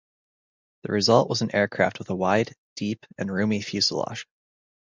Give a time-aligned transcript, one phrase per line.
[0.81, 4.25] The result was an aircraft with a wide, deep, and roomy fuselage.